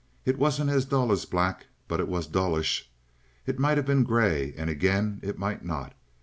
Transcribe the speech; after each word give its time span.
It 0.25 0.39
wasn't 0.39 0.71
as 0.71 0.85
dull 0.85 1.11
as 1.11 1.25
black, 1.25 1.67
but 1.87 1.99
it 1.99 2.07
was 2.07 2.25
dullish. 2.25 2.89
It 3.45 3.59
might 3.59 3.77
have 3.77 3.85
been 3.85 4.03
grey 4.03 4.51
and 4.57 4.67
again 4.67 5.19
it 5.21 5.37
might 5.37 5.63
not. 5.63 5.93